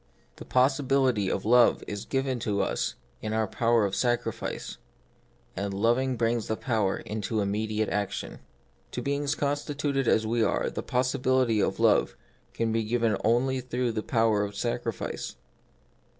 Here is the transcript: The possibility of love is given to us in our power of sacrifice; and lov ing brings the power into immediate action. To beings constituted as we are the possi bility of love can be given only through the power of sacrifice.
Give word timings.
The 0.37 0.45
possibility 0.45 1.29
of 1.29 1.45
love 1.45 1.83
is 1.85 2.05
given 2.05 2.39
to 2.39 2.59
us 2.59 2.95
in 3.21 3.33
our 3.33 3.45
power 3.45 3.85
of 3.85 3.95
sacrifice; 3.95 4.77
and 5.55 5.75
lov 5.75 5.99
ing 5.99 6.15
brings 6.17 6.47
the 6.47 6.57
power 6.57 6.97
into 6.97 7.39
immediate 7.39 7.87
action. 7.89 8.39
To 8.93 9.03
beings 9.03 9.35
constituted 9.35 10.07
as 10.07 10.25
we 10.25 10.41
are 10.43 10.71
the 10.71 10.81
possi 10.81 11.19
bility 11.21 11.63
of 11.63 11.79
love 11.79 12.15
can 12.51 12.71
be 12.71 12.83
given 12.83 13.15
only 13.23 13.61
through 13.61 13.91
the 13.91 14.01
power 14.01 14.41
of 14.43 14.55
sacrifice. 14.55 15.35